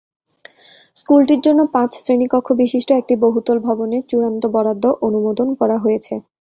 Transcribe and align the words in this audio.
স্কুলটির 0.95 1.41
জন্য 1.41 1.61
পাঁচ 1.73 1.91
শ্রেণিকক্ষবিশিষ্ট 1.97 2.89
একটি 2.93 3.13
বহুতল 3.25 3.57
ভবনের 3.67 4.03
চূড়ান্ত 4.09 4.43
বরাদ্দ 4.55 4.85
অনুমোদন 5.07 5.47
করা 5.59 5.77
হয়েছে। 5.83 6.13